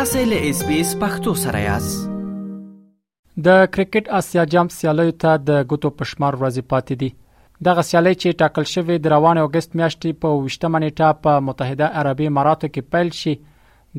تاسو 0.00 0.20
له 0.28 0.36
اس 0.50 0.60
بي 0.66 0.76
اس 0.80 0.90
پختو 1.00 1.32
سره 1.38 1.58
یاست 1.62 2.04
د 3.46 3.64
کرکټ 3.76 4.06
اسیا 4.18 4.44
جام 4.54 4.70
سیالیو 4.74 5.12
ته 5.24 5.32
د 5.48 5.58
ګوتو 5.72 5.90
پښمار 5.98 6.38
ورځې 6.42 6.68
پاتې 6.74 7.00
دي 7.02 7.08
دغه 7.68 7.84
سیالي 7.88 8.12
چې 8.20 8.38
ټاکل 8.42 8.68
شوې 8.74 8.96
د 9.06 9.12
روان 9.14 9.40
اوګست 9.42 9.76
میاشتې 9.80 10.16
په 10.24 10.38
28 10.46 10.80
نیټه 10.84 11.10
په 11.26 11.44
متحده 11.48 11.90
عربی 12.02 12.30
اماراتو 12.30 12.72
کې 12.74 12.96
پیل 12.96 13.12
شي 13.18 13.34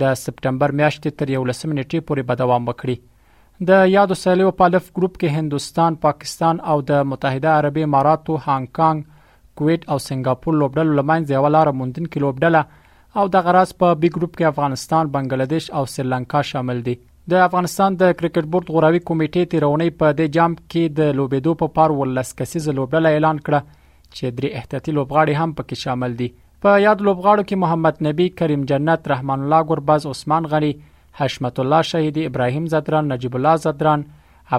د 0.05 0.17
سپټمبر 0.23 0.75
میاشتې 0.81 1.19
تر 1.21 1.35
11 1.35 1.61
نیټې 1.61 2.09
پورې 2.09 2.31
به 2.31 2.41
دوام 2.43 2.69
وکړي 2.71 3.71
د 3.71 3.87
یادو 3.97 4.19
سیالیو 4.23 4.55
په 4.63 4.73
لف 4.77 4.91
ګروپ 4.99 5.21
کې 5.23 5.41
هندستان 5.43 6.01
پاکستان 6.09 6.65
او 6.73 6.79
د 6.93 7.09
متحده 7.13 7.57
عربی 7.61 7.87
اماراتو 7.89 8.43
هانګ 8.45 8.77
کانګ 8.79 9.57
کویت 9.61 9.87
او 9.95 10.01
سنگاپور 10.09 10.61
لوبډلو 10.63 11.01
لمنځ 11.03 11.39
یو 11.39 11.47
لار 11.57 11.75
موندن 11.81 12.05
کې 12.05 12.27
لوبډله 12.27 12.80
او 13.19 13.23
د 13.35 13.39
غراس 13.45 13.71
په 13.83 13.87
بي 14.01 14.09
ګروپ 14.17 14.35
کې 14.35 14.49
افغانستان، 14.55 15.09
بنگلاديش 15.15 15.65
او 15.79 15.85
سریلانکا 15.93 16.41
شامل 16.49 16.77
دي. 16.85 16.93
د 17.31 17.41
افغانستان 17.45 17.97
د 18.03 18.13
کرکټ 18.19 18.45
بورډ 18.53 18.71
غوراوي 18.75 19.01
کمیټې 19.09 19.49
تیرونی 19.53 19.89
په 20.03 20.13
د 20.19 20.29
جام 20.37 20.53
کې 20.59 20.95
د 20.99 21.11
لوبېدو 21.17 21.55
په 21.63 21.67
پار 21.79 21.95
ولس 22.01 22.31
کسیز 22.41 22.69
لوبډله 22.77 23.11
اعلان 23.15 23.41
کړه 23.49 23.75
چې 24.15 24.37
درې 24.37 24.61
احتیاطي 24.61 24.95
لوبغاړي 24.97 25.41
هم 25.41 25.55
پکې 25.57 25.87
شامل 25.87 26.15
دي. 26.21 26.29
په 26.63 26.77
یاد 26.85 27.03
لوبغاړو 27.07 27.43
کې 27.49 27.61
محمد 27.65 28.01
نبی، 28.07 28.29
کریم 28.41 28.63
جنت، 28.71 29.11
رحمان 29.13 29.43
الله 29.45 29.67
ګربز، 29.71 30.07
عثمان 30.13 30.49
غنی، 30.55 30.71
حشمت 31.19 31.59
الله 31.65 31.87
شهیدی، 31.91 32.25
ابراهیم 32.31 32.67
زدران، 32.75 33.11
نجیب 33.15 33.35
الله 33.41 33.61
زدران، 33.67 34.07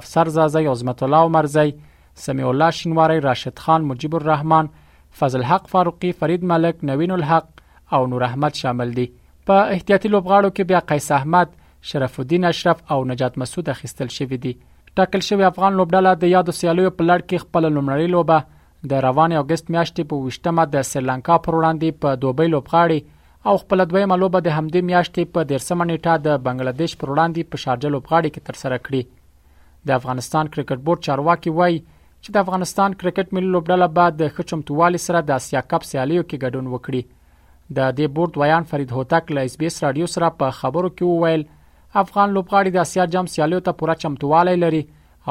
افسر 0.00 0.34
زازه 0.36 0.74
عظمت 0.74 1.02
الله 1.08 1.30
عمرزی، 1.30 1.74
سمیع 2.26 2.48
الله 2.52 2.76
شینواری، 2.82 3.22
راشد 3.28 3.64
خان، 3.66 3.88
مجیب 3.92 4.16
الرحمن، 4.20 4.70
فضل 5.22 5.48
حق 5.52 5.68
فاروقی، 5.74 6.12
فرید 6.22 6.46
ملک، 6.54 6.84
نوین 6.92 7.16
الحق 7.18 7.50
او 7.94 8.02
نور 8.12 8.22
احمد 8.26 8.58
شامل 8.62 8.90
دي 8.98 9.04
په 9.50 9.62
احتیاطي 9.76 10.10
لوبغاړو 10.14 10.50
کې 10.58 10.68
بیا 10.72 10.80
قیس 10.92 11.08
احمد 11.18 11.54
شرف 11.92 12.18
الدین 12.22 12.44
اشرف 12.50 12.80
او 12.94 12.98
نجات 13.12 13.38
مسعود 13.42 13.68
اخیستل 13.74 14.12
شوی 14.16 14.38
دي 14.44 14.52
ټاکل 15.00 15.24
شوی 15.28 15.46
افغان 15.48 15.76
لوبډاله 15.80 16.14
د 16.24 16.32
یادو 16.34 16.54
سیالیو 16.60 16.90
په 16.98 17.06
لړ 17.10 17.26
کې 17.28 17.44
خپل 17.44 17.66
لومړی 17.68 18.12
لوبه 18.16 18.40
د 18.92 19.02
روان 19.06 19.34
اگست 19.40 19.70
میاشتې 19.74 20.08
په 20.12 20.26
وشتمه 20.28 20.66
د 20.76 20.86
سریلانکا 20.92 21.38
پر 21.46 21.58
وړاندې 21.58 22.00
په 22.04 22.22
دوبۍ 22.24 22.52
لوبغاړي 22.54 23.10
او 23.50 23.56
خپل 23.64 23.84
دویمه 23.92 24.18
لوبه 24.22 24.42
د 24.46 24.56
همدې 24.58 24.90
میاشتې 24.90 25.32
په 25.36 25.48
13 25.54 25.80
منېټه 25.82 26.24
د 26.26 26.44
بنگلاديش 26.48 26.96
پر 27.02 27.14
وړاندې 27.14 27.52
په 27.54 27.62
شارجه 27.66 27.94
لوبغاړي 27.94 28.30
کې 28.34 28.50
ترسره 28.50 28.82
کړي 28.88 29.90
د 29.90 30.00
افغانستان 30.00 30.52
کرکټ 30.54 30.86
بورډ 30.86 31.06
چارواکي 31.08 31.54
وایي 31.60 31.80
چې 31.80 32.34
د 32.38 32.44
افغانستان 32.44 32.94
کرکټ 33.02 33.38
ملي 33.38 33.50
لوبډله 33.56 33.94
بعد 34.00 34.20
د 34.22 34.30
خچمتوالي 34.38 35.02
سره 35.08 35.24
د 35.32 35.40
اسیا 35.42 35.62
کپ 35.74 35.88
سیالیو 35.92 36.26
کې 36.26 36.44
ګډون 36.44 36.74
وکړي 36.74 37.02
د 37.76 37.92
دې 37.98 38.06
بورډ 38.14 38.32
ویان 38.40 38.64
فرید 38.70 38.90
هوتک 38.96 39.30
له 39.36 39.40
اس 39.48 39.54
بي 39.58 39.66
اس 39.70 39.76
رادیو 39.82 40.06
سره 40.14 40.28
په 40.40 40.48
خبرو 40.60 40.88
کې 40.88 41.04
وویل 41.10 41.42
افغان 42.02 42.32
لوبغاړي 42.36 42.70
د 42.76 42.86
اسیا 42.86 43.04
جام 43.12 43.26
سیالیو 43.34 43.60
ته 43.68 43.76
پوره 43.82 43.94
چمتووالی 44.02 44.54
لري 44.62 44.80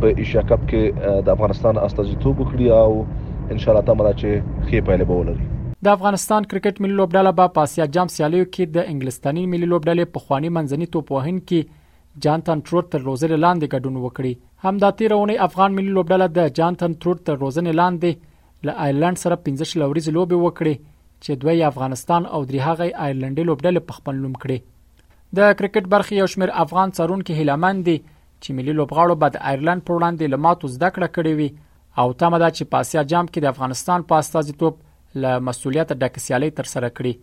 په 0.00 0.24
ایشیا 0.24 0.48
کپ 0.52 0.66
کې 0.72 1.22
د 1.28 1.38
افغانستان 1.38 1.84
استازیتوب 1.84 2.42
وکړي 2.42 2.74
او 2.80 2.98
ان 3.04 3.62
شاء 3.66 3.74
الله 3.76 3.84
تمه 3.92 4.10
ده 4.10 4.16
چې 4.22 4.52
خې 4.64 4.90
پایله 4.90 5.12
به 5.14 5.22
ولري 5.22 5.52
د 5.84 5.88
افغانستان 5.96 6.44
کرکټ 6.52 6.80
ملي 6.84 6.94
لوبډله 6.98 7.30
با 7.40 7.44
پاسیا 7.56 7.84
جام 7.96 8.08
سیالیو 8.12 8.46
کې 8.46 8.76
د 8.76 8.86
انګلستاني 8.92 9.42
ملي 9.50 9.66
لوبډلې 9.72 10.14
په 10.14 10.22
خواني 10.22 10.48
منځني 10.54 10.86
توپوهن 10.94 11.36
کې 11.50 12.24
جانتن 12.24 12.62
تروټ 12.70 12.88
تر 12.94 13.00
روزنې 13.08 13.38
لاندې 13.44 13.76
ګډون 13.76 14.00
وکړي 14.06 14.32
همدا 14.68 14.90
تیرونی 15.02 15.36
افغان 15.46 15.76
ملي 15.76 15.92
لوبډله 15.98 16.26
د 16.38 16.48
جانتن 16.60 16.96
تروټ 17.04 17.22
تر 17.28 17.38
روزنې 17.44 17.76
لاندې 17.82 18.66
له 18.70 18.74
آیرلند 18.86 19.20
سره 19.22 19.36
15 19.44 19.76
لوريز 19.84 20.08
لوبي 20.16 20.40
وکړي 20.40 20.74
چې 20.88 21.42
دوی 21.46 21.62
افغانستان 21.70 22.26
او 22.32 22.40
درې 22.46 22.66
هغه 22.66 23.06
آیرلندي 23.06 23.46
لوبډلې 23.50 23.86
په 23.92 24.00
خپل 24.00 24.20
نوم 24.24 24.34
کړي 24.46 25.38
د 25.40 25.54
کرکټ 25.62 25.92
برخې 25.94 26.22
یو 26.22 26.28
شمېر 26.34 26.56
افغان 26.64 26.96
څارونکو 26.98 27.38
هیلمند 27.42 27.88
دي 27.92 27.96
چې 28.00 28.58
ملي 28.58 28.76
لوبغاړو 28.80 29.22
بعد 29.22 29.40
آیرلند 29.54 29.86
پر 29.86 29.98
وړاندې 29.98 30.34
لماتو 30.34 30.74
زده 30.76 30.92
کړه 30.98 31.16
کړې 31.16 31.32
وي 31.40 32.04
او 32.04 32.18
تمه 32.24 32.44
ده 32.46 32.50
چې 32.58 32.72
پاسیا 32.76 33.08
جام 33.16 33.30
کې 33.32 33.46
د 33.48 33.54
افغانستان 33.56 34.08
په 34.12 34.22
استازیتوب 34.26 34.84
له 35.24 35.32
مسولیت 35.48 35.90
ډک 36.02 36.14
سیالي 36.26 36.50
تر 36.60 36.66
سره 36.74 36.88
کړي 37.00 37.14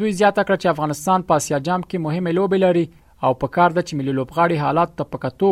دوی 0.00 0.10
زیاته 0.20 0.42
کړ 0.46 0.54
چې 0.62 0.72
افغانستان 0.74 1.18
په 1.30 1.40
آسیا 1.40 1.58
جام 1.68 1.80
کې 1.88 2.04
مهمه 2.06 2.30
لوبې 2.38 2.58
لري 2.66 2.86
او 3.28 3.32
په 3.42 3.46
کار 3.56 3.70
د 3.74 3.80
چې 3.86 3.92
ملي 4.00 4.12
لوبغاړي 4.18 4.56
حالات 4.64 4.90
ته 5.00 5.04
پکتو 5.14 5.50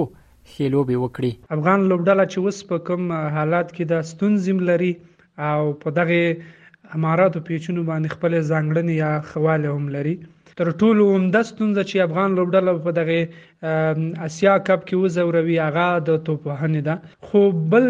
خېلوبې 0.52 0.96
وکړي 1.00 1.32
افغان 1.56 1.80
لوبډله 1.92 2.24
چې 2.32 2.38
وس 2.46 2.58
په 2.70 2.76
کوم 2.90 3.04
حالات 3.38 3.68
کې 3.74 3.84
د 3.92 4.06
ستونزې 4.10 4.52
لري 4.70 4.92
او 5.50 5.60
په 5.84 5.88
دغه 5.98 6.20
اماراتو 6.98 7.44
پیچونو 7.50 7.82
باندې 7.90 8.14
خپل 8.16 8.32
ځانګړنې 8.50 8.94
یا 9.04 9.12
خواله 9.32 9.68
هم 9.76 9.86
لري 9.96 10.14
تر 10.58 10.68
ټولو 10.80 11.04
عمده 11.14 11.40
ستونزه 11.50 11.82
چې 11.88 11.96
افغان 12.04 12.36
لوبډله 12.36 12.72
په 12.84 12.92
دغه 12.98 13.16
اسیا 14.28 14.52
کپ 14.68 14.84
کې 14.88 15.00
وزوروي 15.02 15.56
هغه 15.66 15.86
د 16.06 16.10
توپهنې 16.28 16.80
ده 16.86 16.94
خو 17.30 17.42
بل 17.74 17.86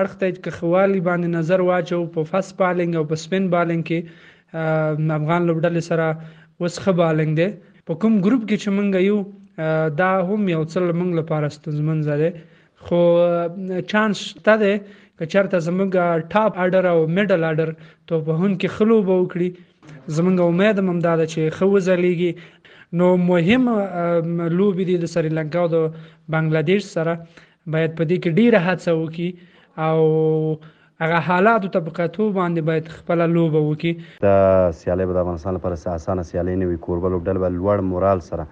اړخ 0.00 0.12
ته 0.20 0.26
چې 0.36 0.50
خوالي 0.58 1.00
باندې 1.08 1.28
نظر 1.36 1.60
واچو 1.70 1.98
په 2.18 2.30
فاست 2.30 2.52
بالینګ 2.60 2.92
او 3.00 3.04
په 3.14 3.22
سپین 3.24 3.48
بالینګ 3.54 3.84
کې 3.88 5.08
افغان 5.16 5.42
لوبډله 5.48 5.82
سره 5.90 6.06
وسخه 6.64 6.92
بالینګ 7.00 7.32
ده 7.40 7.48
په 7.90 8.00
کوم 8.00 8.14
ګروپ 8.28 8.42
کې 8.48 8.56
چې 8.62 8.70
مونږ 8.76 8.90
یو 9.10 9.18
دا 10.00 10.10
هم 10.30 10.42
یو 10.54 10.62
څل 10.76 10.88
مونږ 10.98 11.10
لپاره 11.20 11.52
ستونزمن 11.56 11.98
زده 12.08 12.28
خو 12.88 13.02
چانس 13.92 14.16
شته 14.32 14.54
ده 14.62 14.72
که 15.20 15.24
چرته 15.32 15.58
زمونږ 15.70 15.90
ټاپ 16.34 16.52
اډر 16.64 16.84
او 16.92 16.98
میډل 17.16 17.42
اډر 17.50 17.68
توپهون 18.08 18.52
کې 18.60 18.68
خلوب 18.76 19.04
وکړي 19.14 19.48
زمونږ 20.16 20.40
امید 20.46 20.78
هم 20.84 20.98
دا 21.06 21.14
ده 21.20 21.26
چې 21.32 21.40
ښه 21.56 21.66
وځلیږي 21.74 22.30
نو 22.98 23.06
مهم 23.30 23.64
لوبې 24.58 24.84
دي 24.90 24.96
د 25.02 25.12
سریلانکا 25.14 25.58
او 25.62 25.68
د 25.74 25.78
بنگلاديش 26.34 26.82
سره 26.96 27.12
باید 27.72 27.90
په 27.98 28.04
دې 28.10 28.16
کې 28.22 28.30
ډیره 28.40 28.60
هڅه 28.68 28.90
وکړي 29.00 29.30
او 29.88 30.00
هغه 31.02 31.18
حالات 31.28 31.60
او 31.66 31.70
طبقاتو 31.76 32.24
باندې 32.38 32.60
باید 32.68 32.84
خپل 32.98 33.18
لوبه 33.36 33.60
وکړي 33.68 33.92
د 34.24 34.26
سیالي 34.80 35.04
به 35.08 35.12
د 35.16 35.20
افغانستان 35.24 35.52
لپاره 35.58 35.74
اسانه 35.98 36.22
سیالي 36.30 36.54
نه 36.62 36.66
وي 36.70 36.78
کوربه 36.86 37.08
لوبډل 37.14 37.38
به 37.44 37.48
لوړ 37.58 37.78
مورال 37.90 38.18
سره 38.30 38.46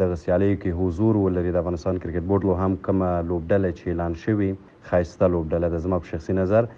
د 0.00 0.14
سیالي 0.24 0.50
کې 0.62 0.70
حضور 0.80 1.20
ولري 1.24 1.52
د 1.54 1.62
افغانستان 1.62 2.00
کرکټ 2.02 2.24
بورډ 2.30 2.42
لو 2.48 2.58
هم 2.62 2.76
کوم 2.88 2.98
لوبډل 3.30 3.64
چې 3.78 3.86
اعلان 3.90 4.18
شوی 4.24 4.50
خاصه 4.90 5.30
لوبډل 5.34 5.68
د 5.74 5.84
زما 5.86 6.02
په 6.02 6.12
شخصي 6.14 6.36
نظر 6.40 6.72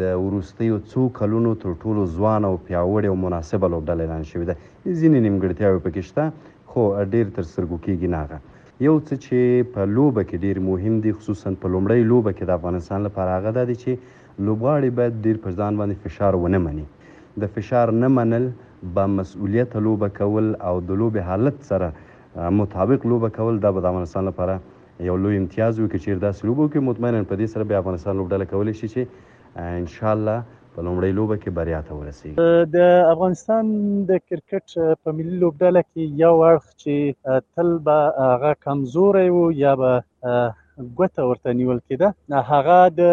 د 0.00 0.02
وروستیو 0.24 0.74
څو 0.90 1.02
کلونو 1.18 1.50
تر 1.62 1.70
ټولو 1.82 2.02
ځوان 2.16 2.40
او 2.48 2.54
پیاوړی 2.66 3.08
او 3.10 3.16
مناسبه 3.26 3.66
لوبډله 3.74 4.02
اعلان 4.04 4.24
شوې 4.30 4.44
ده 4.50 4.54
ځینې 5.00 5.18
نیمګړتیاوې 5.26 5.80
پکې 5.84 6.02
شته 6.08 6.22
خو 6.70 6.82
ډیر 7.12 7.26
تر 7.36 7.42
سترګو 7.50 7.76
کېږي 7.84 8.08
نه 8.14 8.38
یو 8.86 8.96
څه 9.06 9.14
چې 9.24 9.38
په 9.74 9.80
لوبه 9.96 10.22
کې 10.28 10.36
ډیر 10.44 10.56
مهم 10.68 10.94
دی 11.04 11.12
خصوصا 11.16 11.48
په 11.62 11.66
لومړۍ 11.74 12.00
لوبه 12.12 12.30
کې 12.36 12.44
د 12.46 12.50
افغانستان 12.58 13.00
لپاره 13.08 13.30
هغه 13.36 13.50
ده 13.56 13.74
چې 13.82 13.90
لوبغاړي 14.46 14.90
باید 14.98 15.14
ډیر 15.24 15.36
پر 15.44 15.52
ځان 15.58 15.72
باندې 15.80 15.96
فشار 16.04 16.32
ونه 16.42 16.58
مني 16.66 16.84
د 17.42 17.54
فشار 17.54 17.88
نه 18.02 18.08
منل 18.18 18.46
با 18.94 19.04
مسؤلیت 19.18 19.70
لوبه 19.86 20.08
کول 20.20 20.46
او 20.68 20.74
د 20.88 20.90
لوبې 21.00 21.20
حالت 21.28 21.56
سره 21.70 21.88
مطابق 22.60 23.00
لوبه 23.12 23.28
کول 23.40 23.54
دا 23.64 23.70
به 23.74 23.80
د 23.84 23.86
افغانستان 23.92 24.24
لپاره 24.30 24.54
یو 25.00 25.16
لوی 25.16 25.36
امتیاز 25.36 25.78
وي 25.80 25.86
که 25.88 25.98
چیرې 25.98 26.18
داسې 26.24 26.40
لوبه 26.46 26.62
وکړي 26.62 26.80
مطمئنا 26.88 27.22
په 27.30 27.34
دې 27.40 27.46
سره 27.54 27.64
بیا 27.70 27.78
افغانستان 27.82 28.14
لوبډله 28.18 28.44
کولی 28.52 28.74
شي 28.80 28.88
چې 28.94 29.02
انشاءالله 29.80 30.38
په 30.74 30.80
لومړۍ 30.86 31.10
لوبه 31.18 31.36
کې 31.42 31.50
بریا 31.58 31.80
ته 31.86 31.92
ورسیږي 31.94 32.36
د 32.76 32.78
افغانستان 33.14 33.64
د 34.10 34.22
کرکټ 34.28 34.68
په 35.02 35.08
ملي 35.20 35.36
لوبډله 35.42 35.82
کې 35.90 36.02
یو 36.24 36.34
اړخ 36.48 36.64
چې 36.82 36.94
تل 37.54 37.68
به 37.88 37.98
هغه 38.30 38.52
کمزوري 38.68 39.28
وو 39.36 39.44
یا 39.64 39.72
به 39.80 39.92
ګوته 40.78 41.24
ورته 41.30 41.52
نیول 41.56 41.80
کېده 41.88 42.42
هغه 42.50 42.78
د 42.94 43.12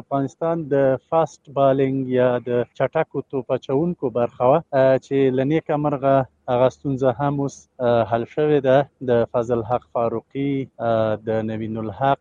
افغانستان 0.00 0.60
د 0.74 0.82
فاست 1.14 1.40
بالینګ 1.56 2.10
یا 2.16 2.28
د 2.48 2.60
چټکو 2.80 3.22
توپ 3.32 3.50
اچونکو 3.56 4.10
برخه 4.18 4.50
وه 4.50 4.60
چې 5.06 5.36
لنیکه 5.40 5.78
مرغه 5.86 6.12
هغه 6.52 6.68
ستونزه 6.76 7.10
هم 7.22 7.34
اوس 7.46 7.56
حل 8.12 8.24
شوې 8.34 8.60
ده 8.68 8.78
د 9.10 9.26
فضل 9.34 9.64
حق 9.72 9.84
فاروقي 9.98 10.50
د 11.28 11.42
نوین 11.50 11.74
الحق 11.84 12.20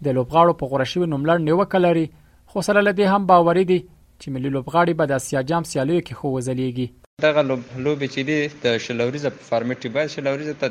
د 0.06 0.14
لوبغاړو 0.16 0.58
په 0.58 0.64
غوړه 0.70 0.86
شوي 0.92 1.06
نوملړ 1.12 1.36
نیوکه 1.48 1.78
لري 1.86 2.06
خو 2.52 2.58
سره 2.68 2.78
له 2.86 2.92
دې 2.98 3.06
هم 3.16 3.22
باوري 3.30 3.64
دي 3.70 3.78
چې 4.20 4.26
ملي 4.34 4.50
لوبغاړي 4.56 4.92
به 5.00 5.04
د 5.12 5.22
اسیا 5.22 5.40
جام 5.50 5.64
سیالیو 5.72 6.04
کې 6.06 6.14
خو 6.20 6.26
وزلیږي 6.36 6.86
دغه 7.24 7.42
لوبې 7.84 8.08
چې 8.14 8.20
دي 8.28 8.40
د 8.64 8.84
شلوريزه 8.84 9.30
فارمټ 9.48 9.82
باید 9.96 10.08
شلوريزه 10.16 10.54
ته 10.60 10.68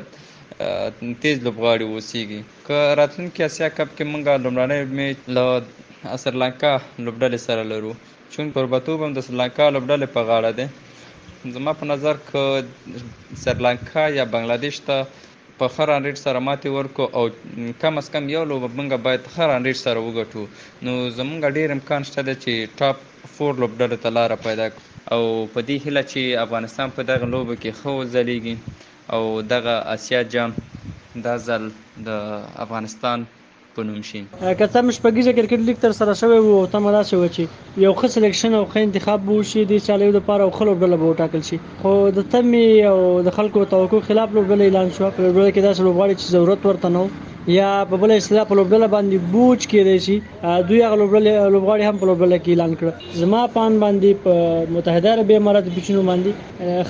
تیز 1.22 1.36
لوبغاړي 1.46 1.86
وسیږي 1.88 2.40
که 2.68 2.78
راتلونکي 3.02 3.40
اسیا 3.48 3.68
کپ 3.76 3.88
کې 3.96 4.04
مونږه 4.12 4.34
لومړنۍ 4.44 4.80
میچ 4.96 5.18
له 5.38 5.46
سریلانکا 6.24 6.72
لوبډلې 7.04 7.40
سره 7.46 7.62
لرو 7.74 7.92
چون 8.34 8.50
پربتوب 8.58 8.98
هم 9.06 9.12
د 9.18 9.26
سریلانکا 9.28 9.64
لوبډلې 9.74 10.08
په 10.14 10.20
غاړه 10.30 10.58
ده 10.60 11.54
زما 11.56 11.72
په 11.80 11.88
نظر 11.92 12.14
ک 12.28 13.40
سریلانکا 13.46 14.02
یا 14.18 14.24
بنگلاديش 14.34 14.82
ته 14.90 15.00
په 15.60 15.66
خره 15.74 15.94
ریټ 16.04 16.16
سره 16.26 16.38
ماتې 16.48 16.70
ورکو 16.76 17.04
او 17.16 17.22
کم 17.82 17.94
اس 18.00 18.06
کم 18.14 18.24
یو 18.36 18.42
لوبه 18.50 18.68
موږ 18.78 18.88
باید 19.06 19.22
خره 19.34 19.56
ریټ 19.66 19.78
سره 19.86 19.98
وګټو 20.06 20.42
نو 20.84 20.92
زمونږ 21.18 21.40
ډیر 21.58 21.68
امکان 21.76 22.02
شته 22.08 22.34
چې 22.42 22.52
ټاپ 22.78 22.96
فور 23.36 23.52
لوبډل 23.62 23.92
ته 24.02 24.08
لار 24.16 24.30
پیدا 24.48 24.66
کړو 24.72 24.82
او 25.14 25.20
په 25.54 25.58
دې 25.68 25.76
هله 25.84 26.02
چې 26.12 26.20
افغانستان 26.46 26.88
په 26.96 27.02
دغه 27.10 27.26
لوبه 27.34 27.54
کې 27.62 27.70
خو 27.78 27.92
ځلیږي 28.14 28.56
او 29.14 29.22
دغه 29.54 29.74
اسیا 29.94 30.20
جام 30.32 30.50
دا 31.26 31.34
ځل 31.48 31.64
د 32.06 32.08
افغانستان 32.64 33.18
په 33.78 33.82
نوم 33.88 34.00
شي 34.10 34.20
که 34.58 34.66
څه 34.72 34.78
مشپږیزه 34.88 35.32
کرکټ 35.36 35.60
لیگ 35.68 35.76
تر 35.84 35.92
سره 35.98 36.12
شوی 36.20 36.38
وو 36.42 36.54
ته 36.72 36.78
مدا 36.86 37.02
شوی 37.10 37.28
چې 37.36 37.42
یو 37.84 37.92
ښه 37.98 38.06
سلیکشن 38.14 38.52
او 38.58 38.64
ښه 38.72 38.78
انتخاب 38.86 39.20
وو 39.24 39.38
شي 39.50 39.60
د 39.70 39.84
چالیو 39.86 40.16
لپاره 40.18 40.42
او 40.44 40.50
خلکو 40.58 40.74
ډله 40.82 40.96
به 41.00 41.06
وټاکل 41.10 41.42
شي 41.48 41.56
خو 41.82 41.92
د 42.16 42.18
تمې 42.32 42.68
او 42.90 42.98
د 43.26 43.36
خلکو 43.38 43.60
توقع 43.74 44.00
خلاف 44.08 44.28
لوبډله 44.36 44.62
اعلان 44.66 44.88
شو 44.96 45.14
په 45.16 45.20
لوبډله 45.26 45.50
کې 45.52 45.60
داسې 45.66 45.80
لوبغاړي 45.86 46.14
چې 46.20 46.26
ضرورت 46.36 46.60
ورته 46.64 46.88
نه 46.94 47.02
یا 47.46 47.68
په 47.90 47.96
بل 48.02 48.10
اصطلاح 48.16 48.44
په 48.48 48.54
لوبډله 48.58 48.86
باندې 48.94 49.16
بوج 49.32 49.60
کېدای 49.72 49.98
شي 50.06 50.14
دوی 50.68 50.80
هغه 50.86 50.96
لوبډله 51.00 51.50
لوبغاړي 51.54 51.84
هم 51.88 51.96
په 52.00 52.06
لوبډله 52.10 52.38
کې 52.42 52.50
اعلان 52.52 52.72
کړ 52.80 52.90
زما 53.20 53.42
پان 53.56 53.78
باندې 53.78 54.10
په 54.24 54.32
متحده 54.76 55.08
عرب 55.14 55.30
امارات 55.36 55.64
بچینو 55.76 56.02
باندې 56.10 56.32